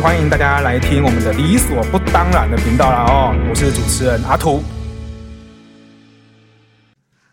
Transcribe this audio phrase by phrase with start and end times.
[0.00, 4.62] 欢迎大家来听我们的理所不当然的频道啦哦，我是主持人阿土。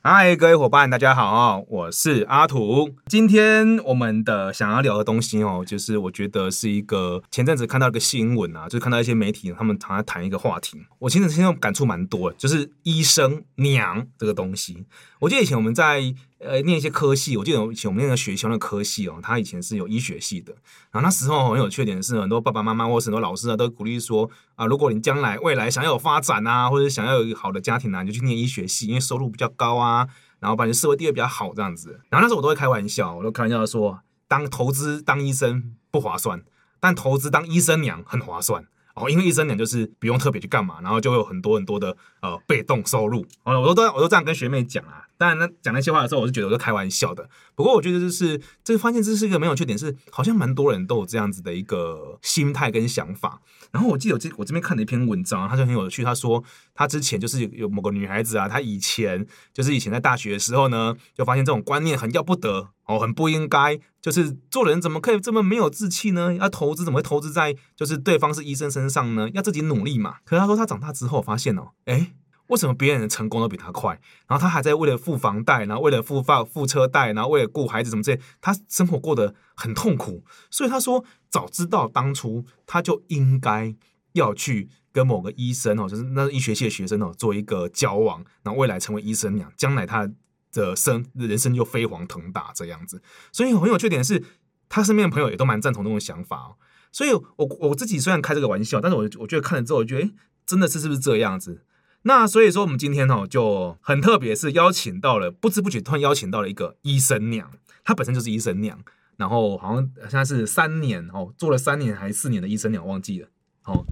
[0.01, 2.89] 嗨，各位伙伴，大家好哦，我是阿土。
[3.07, 14.85] 今天我们的想要聊的东西哦，就是我觉得是一个前阵子看到一个新闻啊，就看到一些媒体他们常在谈一个话题，我其实现在感触蛮多的，就是医生娘这个东西。
[15.19, 16.13] 我记得以前我们在。
[16.45, 20.53] 呃，念一些科系，我记得以前我们那个学校那科系哦，他以前是有医学系的。
[20.91, 30.07] 然后那时候很有缺点是，很多爸爸妈妈或是很多老师啊，都鼓励说啊，如果你将来未来想要有发展啊，或者想要有一个好的家庭啊，你就去念医学系，因为收入比较高啊，
[30.39, 32.01] 然后把你社会地位比较好这样子。
[32.09, 36.43] 然后那时候我都会开玩笑，我都开玩笑说，当投资当医生不划算，
[36.79, 38.65] 但投资当医生娘很划算。
[38.93, 43.25] 哦，因为医生娘就是不用特别去干嘛，然后就会有很多很多的呃被动收入。
[43.43, 45.07] 哦，我都都我都这样跟学妹讲啊。
[45.17, 47.29] 当然，呢讲那些话的时候，我是觉得我是开玩笑的。
[47.55, 53.39] 不过我觉得就是这个发现这是一个没有缺点，是好像蛮多人都有这样子的一个心态跟想法。
[53.71, 56.03] 然后我记得我这我这边看了一篇文章，他就很有趣。
[56.03, 56.43] 他说
[56.75, 63.79] 他之前就是有某个女孩子啊，她以前就是以前在大学的时候呢，就发现这种观念很要不得哦，很不应该。
[64.01, 66.35] 就是做人怎么可以这么没有志气呢？
[66.35, 69.29] 要投资怎么会投资在就是对方是医生身上呢？
[69.33, 70.17] 要自己努力嘛。
[70.25, 72.13] 可是他说他长大之后发现哦，诶，
[72.47, 73.99] 为什么别人的成功都比他快？
[74.27, 80.23] 然后他还在为了付房贷，然后为了付房付车贷，然后为了顾孩子什么这，他生活过得很痛苦。
[80.51, 83.75] 所以他说，早知道当初他就应该。
[84.13, 90.07] 要去跟某个医生哦，就是那医学系的学生哦，做一个交往，然后未来成为医生那样，将来他
[90.53, 93.01] 的生人生就飞黄腾达这样子。
[93.33, 94.23] 所以很有缺点是，
[94.69, 96.55] 他身边的朋友也都蛮赞同这种想法哦。
[96.91, 100.11] 所以我我自己虽然开这个玩笑，但是我我觉得看了之后，我觉得诶，
[100.45, 101.65] 真的是是不是这样子？
[102.03, 107.51] 那所以说，我们今天哦就很特别，是邀请到了不知不觉突然邀请到了一个医生娘，
[107.83, 108.77] 她本身就是医生娘，
[109.17, 113.29] 然后好像现在是三年哦，做了三年还是四年的医生娘，忘记了
[113.63, 113.85] 哦。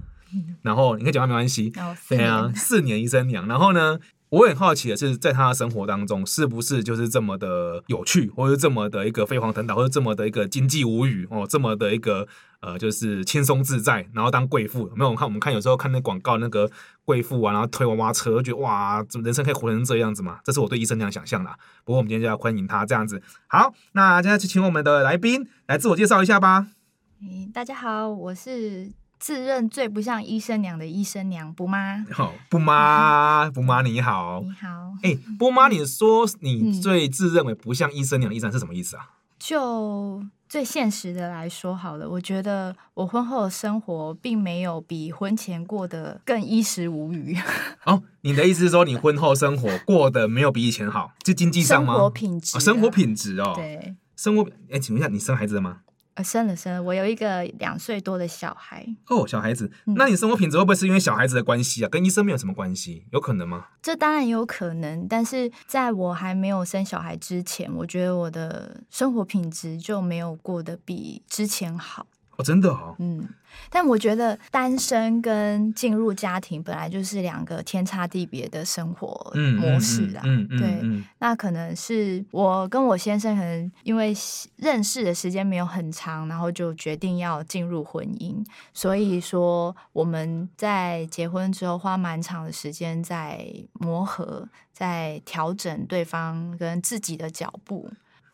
[0.62, 1.70] 然后你可以讲话没关系，
[2.08, 3.48] 对啊，四年医生娘。
[3.48, 3.98] 然后呢，
[4.32, 12.26] 我很好奇的是，在他的生活当中，是不是就是这么的有趣，或者这么的一个飞黄腾达，或者这么的一个经济无语哦，这么的一个
[12.60, 14.90] 呃，就是轻松自在，然后当贵妇。
[14.96, 16.70] 没有，我看我们看有时候看那广告，那个
[17.04, 20.38] 贵妇啊，然后推娃娃车，觉得哇，怎么人生可以活成这样子嘛？
[20.42, 21.58] 这是我对医生那样想象啦。
[21.84, 23.20] 不过我们今天就要欢迎他这样子。
[23.48, 26.68] 好，那现在就请我们的来宾来自我介绍一下吧。
[27.20, 29.01] 嗯，大家好，我是。
[29.22, 32.04] 自认最不像医生娘的医生娘，不妈。
[32.10, 34.42] 好，不妈， 不妈你好。
[34.42, 34.68] 你好。
[35.04, 39.10] 哎、欸，布妈，你说你最自认为不像医生娘的医生是什么意思啊？
[39.38, 47.38] 就最现实的来说好了，我觉得我婚后的生活并没有比婚前过得更衣食无虞。
[47.86, 51.12] 哦，你的意思是说你婚后生活过得没有比以前好？
[51.22, 51.94] 就经济上吗？
[51.94, 53.52] 生活品质、生活品质哦。
[53.54, 54.42] 对，生活。
[54.42, 55.82] 哎、欸，请问一下，你生孩子了吗？
[56.14, 58.86] 呃，生了生了，我有一个两岁多的小孩。
[59.08, 61.88] 哦，小孩子，那你生活品质会不会是因为小孩子的关系啊？
[61.88, 63.68] 跟医生没有什么关系，有可能吗？
[63.80, 72.06] 这当然有可能，但是在我还没有生小孩之前，我觉得我的生活品质就没有过得比之前好。
[72.36, 72.94] 哦，真的哦。
[72.98, 73.28] 嗯。
[73.68, 80.22] 但我觉得单身跟进入家庭本来就是两个天差地别的生活模式啊。
[80.24, 84.14] 嗯嗯，嗯，嗯，对，嗯，那可能是我跟我先生可能因为
[84.56, 88.42] 认识的时间没有很长，然后就决定要进入婚姻。
[88.72, 97.90] 所以说我们在结婚之后花蛮长的时间在磨合，在调整对方跟自己的脚步。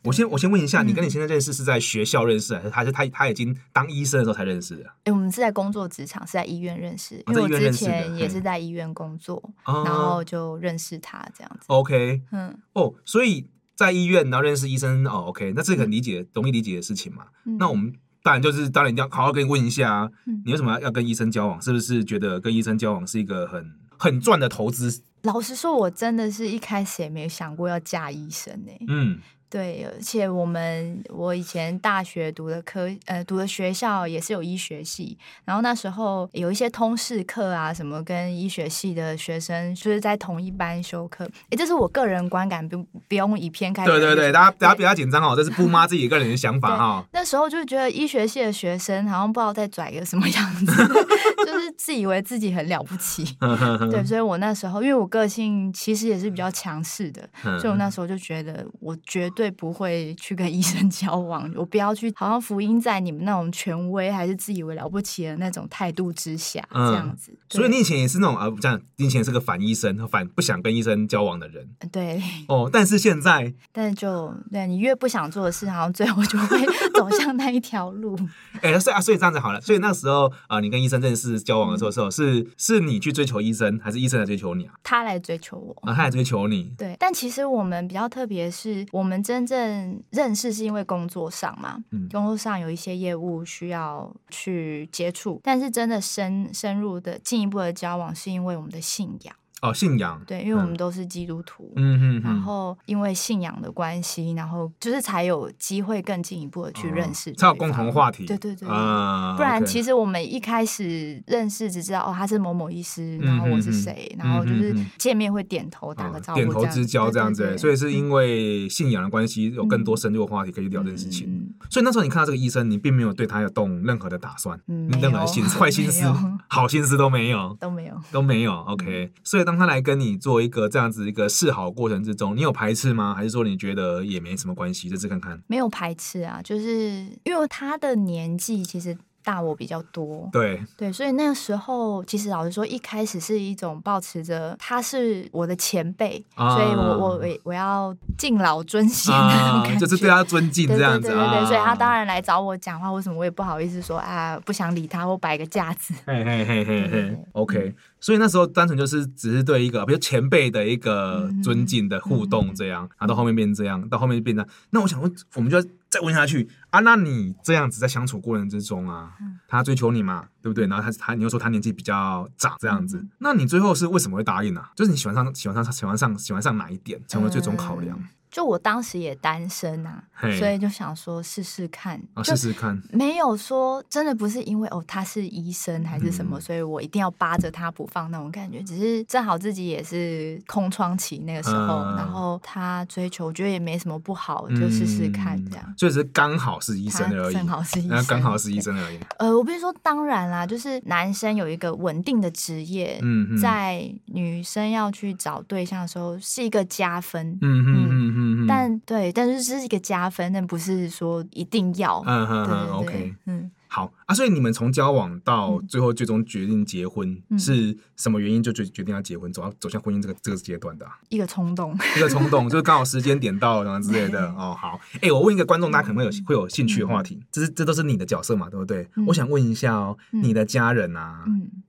[0.09, 4.85] 我先我先问一下，你跟你现在认识是在学校认识，还是还是他他已经当医生的时候才认识的？
[5.05, 11.67] 哎，我们是在工作职场，是在医院认识，因为我之前也是在医院工作，然后就认识他这样子。
[11.67, 17.27] OK，嗯，哦，所以在医院然后认识医生，哦，OK，那这个很理解、容易理解的事情嘛。
[17.59, 17.93] 那我们
[18.23, 20.11] 当然就是当然要好好跟你问一下，
[20.47, 21.61] 你为什么要要跟医生交往？
[21.61, 25.03] 是不是觉得跟医生交往是一个很很赚的投资？
[25.23, 28.73] 老实说，我真的是一开始也没有想过要嫁医生呢。
[28.89, 29.19] 嗯。
[29.51, 41.25] 对，而且我们我以前大学读的科呃读的学校也是有医学系，然后那时候有一些通识课啊，什么跟医学系的学生就是在同一班修课。
[41.51, 43.93] 哎，这是我个人观感，不不用以偏概全。
[43.95, 47.05] 对对对，大家大家不要紧张哦，这是布妈自己个人的想法哈。
[47.13, 50.67] 那时候就觉得医学系的学生好像不知道在拽个什么样子，
[51.47, 53.25] 就是自以为自己很了不起。
[53.91, 57.27] 对，所以我那时候因为我个性其实也是比较强势的，
[57.59, 67.33] 所以我那时候就觉得我绝对不会去跟医生 交往，我不要去好像福音在你们那种权威还是自以为了不起的那种态度之下，嗯、这样子。
[67.49, 71.69] 所以你以前也是那种啊，这样，你以前是个反医生、反不想跟医生交往的人。
[71.93, 72.21] 对。
[72.49, 76.67] 哦，但是现在，但是就对你越不想做的事，然后最后就会
[76.99, 78.19] 走向那一条路。
[78.61, 79.61] 哎、欸，所以啊，所以这样子好了。
[79.61, 84.73] 所以那时候啊、呃，你跟医生认识交往的时候，时候、嗯、是是你去追求医生，还是医生来追求你啊？
[84.83, 86.73] 他来追求我啊，他来追求你。
[86.77, 99.37] 对，但其实我们比较特别，是我们真正认识是因为工作上嘛，嗯、工作上有一些业务需要去接触，但是真的深深入的进一步的交往，是因为我们的信仰。
[99.61, 121.48] 哦，信仰对，因为我们都是基督徒，嗯哼，然后因为信仰的关系，然后就是才有机会更进一步的去认识，才有共同话题，对对对，不然其实我们一开始认识只知道哦，他是某某医师，然后我是谁，然后就是见面会点头打个招呼，点头之交这样子，所以是因为信仰的关系，有更多深入的话题可以聊这件事情。
[121.69, 126.05] 所以那时候你看到这个医生，你并没有对他有动任何的打算，嗯任何心 坏心思、
[126.49, 128.53] 好心思都没有，都没有，都没有。
[128.63, 129.49] OK，所以。
[129.49, 133.15] 当他来跟你做一个这样子一个示好过程之中，你有排斥吗？
[133.15, 134.91] 还是说你觉得也没什么关系？
[134.91, 138.99] 这次看看，没有排斥啊，就是因为他的年纪其实。
[139.23, 140.63] 大我比较多，对。
[140.77, 155.93] 对，所以那个时候其实老实说，一开始是一种保持着他是我的前辈，啊、所以我我我要敬老尊贤那种感觉、啊、就是对他尊敬这样子，对对对，所以他当然来找我讲话，为什么我也不好意思说啊，不想理他，或摆个架子。
[156.07, 157.75] 嘿嘿嘿嘿嘿，OK、嗯。
[158.01, 166.49] 所以那时候单纯就是只是对一个比如前辈的一个尊敬的互动这样，然后到后面变成这样，到后面就变成那我想问，我们就要再问下去。
[166.71, 169.15] 啊，那你这样子在相处过程之中啊，
[169.47, 170.67] 他追求你嘛，对不对？
[170.67, 174.63] 然后他他你又说他年纪比较长这样子，那你最后是为什么会答应呢？
[174.77, 177.99] 就是你喜欢上喜欢上喜欢上喜欢上哪一点成为最终考量？
[178.31, 180.03] 就我当时也单身啊
[180.39, 198.99] 所以就想说试试看，试试看，没有说真的不是因为哦他是医生还是什么，嗯、所以我一定要扒着他不放那种感觉，只是正好自己也是空窗期那个时候，嗯、然后他追求，我觉得也没什么不好，就试试看这样，所以只是刚好是医生而已，正好是医生，刚好是医生而已。
[199.19, 208.18] 呃，我不是说当然啦，就是男生有一个稳定的职业，嗯，在女生要去找对象的时候是一个加分，嗯嗯，
[208.49, 209.13] 但对。
[209.13, 212.03] 但是这是一个加分，但不是说一定要。
[212.07, 214.15] 嗯嗯嗯，OK，嗯，好啊。
[214.15, 220.99] 所以你们从交往到最后最终决定结婚，嗯、是什么原因就决决定要结婚，走到走向婚姻这个这个阶段的、啊？
[221.09, 224.29] 一个冲动，一个冲动，就是刚好时间点到然后之类的。
[224.33, 224.81] 哦，好。
[224.95, 228.89] 哎、欸，我问一个观众，大家可能会有会有兴趣的话题，这是这都是你的角色嘛，对不对？
[228.97, 231.25] 嗯、我想问一下哦，你的家人啊。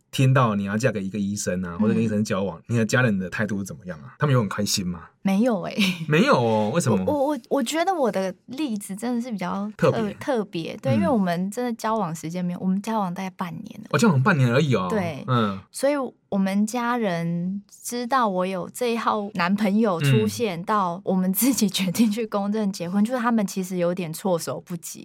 [0.09, 4.15] 嗯听到你要嫁给一个医生啊，或者跟医生交往，嗯、你的家人的态度是怎么样啊？
[4.17, 5.03] 他们有很开心吗？
[5.21, 6.71] 没有哎、欸，没有哦。
[6.73, 7.03] 为什么？
[7.05, 14.87] 我我我觉得我的例子真的是比较特别特别，对，嗯、因为我们真的交往时间没有，我们交往大概半年哦、交往半年而已哦。
[14.89, 15.93] 对，嗯，所以。
[16.29, 25.03] 我们家人知道我有这一号男朋友出现，到我们自己 决定去公证结婚，就是他们其实有点措手不及。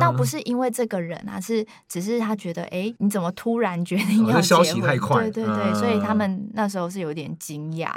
[0.00, 5.30] 倒不是因为这个人啊，是只是他觉得，哎，你怎么突然决定要结婚？
[5.30, 7.90] 对对对，所以他们那时候是有点惊讶。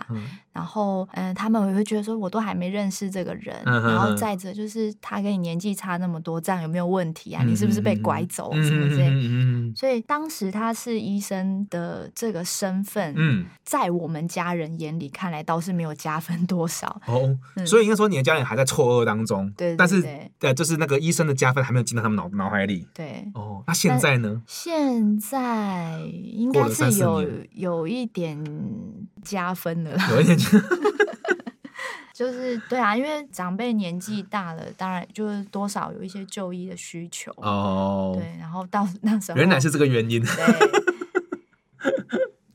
[0.51, 7.41] 然后，嗯，他们也会觉得说，我都还没认识这个人，然后再者就是他跟你年纪差那么多，这样有没有问题啊？
[7.45, 9.09] 你是不是被拐走什么之类？
[9.73, 12.43] 所以当时他是医生的这个。
[12.49, 17.01] 身份，嗯，在我们家人眼里看来倒是没有加分多少。
[17.05, 20.01] 哦，所以应该说你的家人还在错愕当中，对，但是
[20.39, 24.41] 对，就是那个医生的加分还没有进到他们脑脑海里，对，哦，那现在呢？
[24.47, 28.43] 现在应该是有有一点
[29.21, 30.37] 加分的了， 有一点，
[32.13, 37.31] 就是对啊，因为长辈年纪大了，当然就是多少有一些就医的需求。
[37.37, 40.29] 哦，对，然后到 那时候原来是这个原因，对。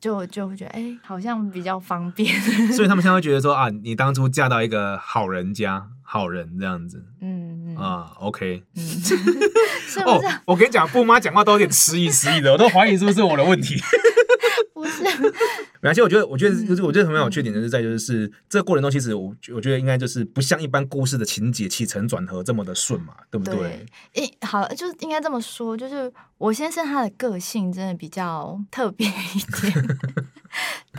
[0.05, 2.39] 就就会觉得哎、欸，好像比较方便，
[2.77, 9.31] 所以他们现在会觉得说啊，你当初嫁到一个好人家，好人这样子，嗯啊，OK，嗯， 是不
[9.89, 10.01] 是？
[10.05, 13.77] 哦，我跟你讲，布妈讲话都有点迟疑迟疑的，我都怀疑是不是我的问题。
[14.75, 15.03] 不是，
[15.85, 16.01] 没关系。
[16.01, 23.87] 我觉得，我觉得就是，我觉得很有缺点的是在就是这个过程中，其实我我觉得应该就是不像一般故事的情节起承转合这么的顺嘛，对不对？
[24.15, 29.11] 诶，好，就是应该这么说，就是我先生他的个性真的比较特别一
[29.61, 29.99] 点，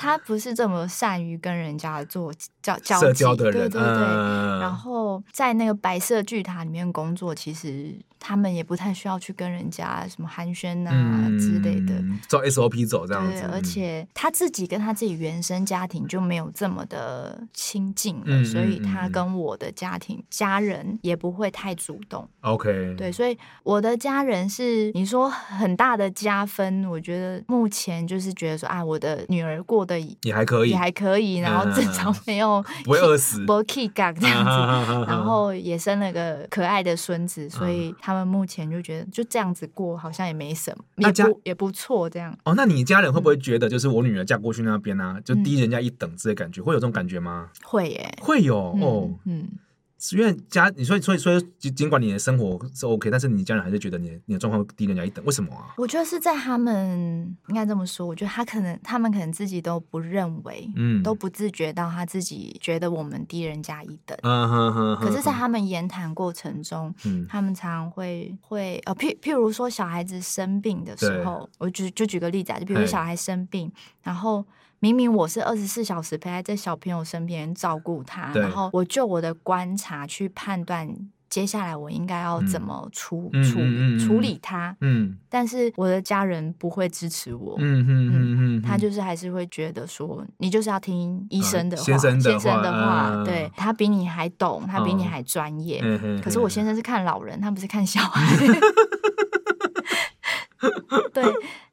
[0.06, 2.32] 他不是这么善于跟人家做
[2.62, 4.60] 交交社交的人，对对对。
[4.62, 7.96] 然后后在那个白色巨塔里面工作，其实。
[8.18, 11.94] 他们也不太需要去跟人家什么寒暄啊之类的，
[12.28, 13.42] 照 SOP 走这样子。
[13.42, 22.28] 对，而且他自己跟他自己原生家庭就没有这么的亲近了，嗯，所以他跟我的家庭家人也不会太主动。
[22.42, 38.16] OK，对，所以我的家人是你说很大的加分，我觉得目前就是觉得说啊，我的女儿过得也还可以，也还可以，然后至少没有 不会饿死，不会 kick 这样子，然后也生了个可爱的孙子，所以他。
[38.16, 42.34] 们目前就觉得就这样子过，好像也没什么，也不也不错这样。
[42.46, 47.50] 哦，那你家人会不会觉得，就是我女儿嫁过去那边呢、啊，就低人家一等之类感觉，会有这种感觉吗？
[47.62, 49.50] 会耶，会有哦，嗯。
[50.12, 55.74] 因为家，你说，所以，所以，尽管你的生活是 OK，但是你家人还是觉得你你的状况低人家一等，为什么啊？
[55.78, 64.18] 我觉得是在他们应该这么说，我觉得他可能他们可能自己都不认为，嗯，都不自觉到他自己觉得我们低人家一等。
[64.22, 64.98] 嗯哼哼。
[65.02, 73.72] 可是，在他们言谈过程中，嗯，他们常常会会呃，譬譬如说小孩子生病的时候，我举就举个例子啊，就比如说小孩生病，
[74.04, 74.46] 然后。
[74.80, 80.88] 明明我是二十四小时陪在这小朋友身边照顾他，然后我就我的观察去判断
[81.28, 84.76] 接下来我应该要怎么处、嗯、处、嗯、处理他。
[84.82, 87.56] 嗯，但是我的家人不会支持我。
[87.58, 92.00] 嗯嗯嗯嗯，他就是还是会觉得说，你就是要听医生的话，先
[92.40, 96.22] 生的话，对他比你还懂，他比你还专业、哦。
[96.24, 98.36] 可是我先生是看老人，他不是看小孩。
[101.12, 101.24] 对，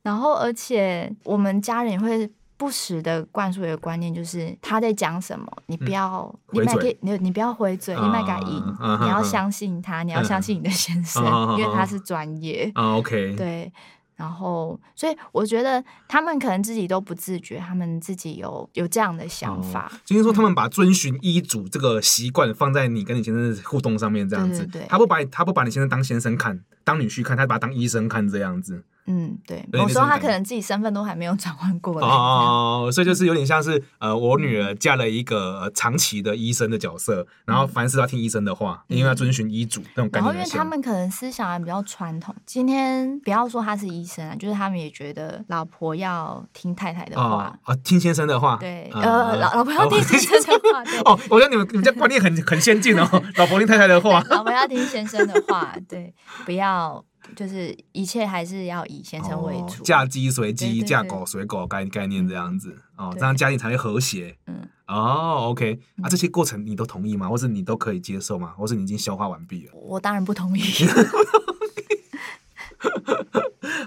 [0.02, 2.30] 然后而且我们家人也会。
[2.56, 12.70] 不时的灌输一个观念，就是他在讲什么，你不要，嗯、你麦给，你你不要回嘴，你买给赢，你要相信他，你要相信你的先生，嗯、因为他是专业。
[12.74, 13.72] 啊、OK，对，
[14.14, 19.90] 然后所以我觉得他们可能自己都不自觉，他们自己有有这样的想法。
[20.04, 28.84] 今、哦、天说他们把遵循医嘱这个习惯放在你跟你先生的互动上面，这样子，对对对，他不把他不把你先生当先生看，当女婿看，他把他当医生看，这样子。
[29.06, 40.24] 嗯，对，有时候他可能自己身份都还没有转换过来哦，所以就是有点像是呃，我女儿嫁了一个长期的医生的角色，嗯、然后凡事要听医生的话，嗯、因为要遵循医嘱那种感觉。
[40.24, 48.56] 然后因为他们可能思想还比较传统，今天不要说他是医生啊，就是他们也觉得老婆要听太太的话啊、哦，听先生的话。
[48.60, 50.84] 对，呃，呃老老婆要听先生的话。
[50.84, 57.04] 对 哦，我觉得你们你们家观念很很先进哦， 老婆听太太的话，老婆要听先生的话，对，不要。
[57.34, 64.36] 就是一切还是要以先生为主，嫁鸡随鸡，嫁狗随狗概概念这样子哦，这样家庭才会和谐。
[64.46, 67.28] 嗯，哦，OK，啊，这些过程你都同意吗？
[67.28, 68.48] 或是你都可以接受吗？
[68.56, 69.72] 或是你已经消化完毕了？
[69.74, 70.62] 我当然不同意。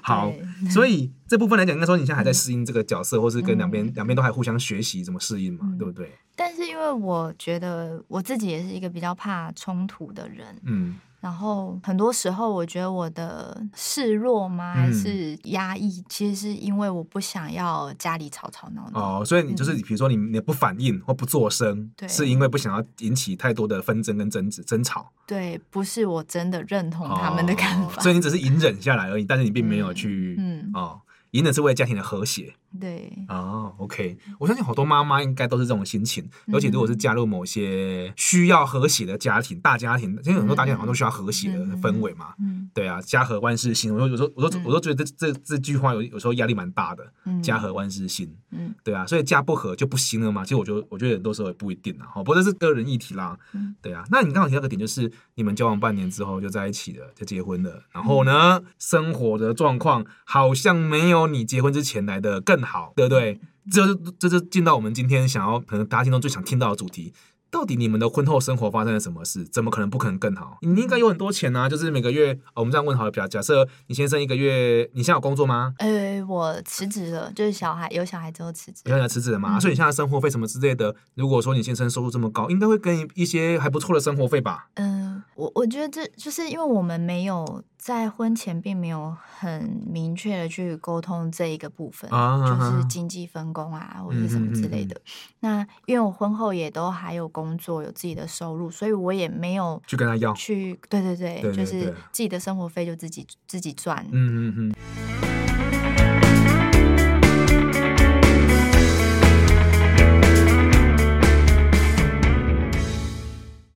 [0.01, 0.31] 好，
[0.69, 6.11] 所以这部分来讲，应该说你现在还在适应这个角色，或是跟两边两边都还互相学习怎么适应嘛，嗯，对不对？
[6.35, 10.99] 但是因为我觉得我自己也是一个比较怕冲突的人，嗯。
[11.25, 19.21] 然后很多时候，我觉得我的示弱吗，还是压抑，嗯，其实是因为我不想要家里吵吵闹闹。
[19.21, 25.11] 哦，所以你就是，比如说你你不反应或不作声，对，是因为不想要引起太多的纷争跟争执、争吵。
[25.25, 31.01] 对，不是我真的认同他们的看法，哦，所以你只是隐忍下来而已，但是你并没有去，嗯，哦，
[31.31, 32.53] 隐忍是为了家庭的和谐。
[32.79, 42.33] 对哦，OK，我相信好多妈妈应该都是这种心情，尤其如果是加入某些需要和谐的家庭、大家庭，因为很多大家庭好像都需要和谐的氛围嘛。
[42.39, 43.93] 嗯，对啊，家和万事兴。
[43.93, 47.05] 我说有时候，我都我都觉得这这这句话有有时候压力蛮大的。
[47.41, 48.35] 家和万事兴。
[48.51, 50.43] 嗯，对啊，所以家不和就不兴了嘛。
[50.43, 52.07] 其实我觉得，我觉得很多时候也不一定啊。
[52.13, 53.37] 好，不过这是个人议题啦。
[53.53, 54.03] 嗯，对啊。
[54.11, 57.83] 那你刚好提到个点，就是你们交往半年之后就在一起了，就结婚了。
[57.91, 63.39] 然后呢，生活的状况好像没有你结婚之前来的更好，对不对？
[63.71, 67.13] 这这就进到我们今天想要，可能大家心中最想听到的主题。
[67.51, 69.45] 到底你们的婚后生活发生了什么事？
[69.45, 70.57] 怎么可能不可能更好？
[70.61, 71.69] 你应该有很多钱啊！
[71.69, 75.73] 就是每个月，我们这样问好了，假假设你先生一个月，你现在有工作吗？
[75.77, 78.81] 呃，我辞职了，就是小孩有小孩之后辞职。
[78.85, 79.61] 有小孩辞职了嘛、嗯？
[79.61, 84.69] 所以你现在生活费什么之类的，如果说你先生收入这么高，应该会给一些还不错的生活费吧？
[84.75, 87.63] 嗯、呃，我我觉得这就是因为我们没有。
[87.77, 94.95] 在婚前并没有很明确的去沟通这一个部分，啊、就是经济分工啊，或者什么之类的。
[94.95, 95.01] 嗯、
[95.41, 100.33] 那因为我婚后也都还有工作，有自己的收入，所以我也没有去跟他要。
[100.33, 104.03] 去，对对对，对对对，就是自己的生活费就自己自己赚。
[104.11, 105.44] 嗯嗯嗯。